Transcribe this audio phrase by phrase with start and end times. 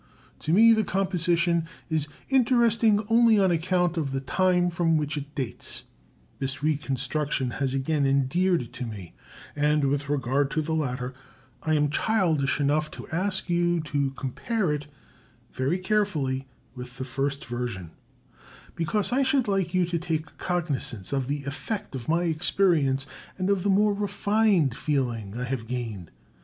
[0.39, 5.35] To me the composition is interesting only on account of the time from which it
[5.35, 5.83] dates;
[6.39, 9.13] this reconstruction has again endeared it to me;
[9.55, 11.13] and, with regard to the latter,
[11.61, 14.87] I am childish enough to ask you to compare it
[15.51, 17.91] very carefully with the first version,
[18.73, 23.05] because I should like you to take cognizance of the effect of my experience
[23.37, 26.09] and of the more refined feeling I have gained.